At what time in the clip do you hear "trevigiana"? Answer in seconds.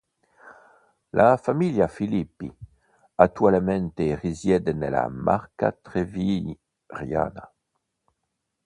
5.71-7.53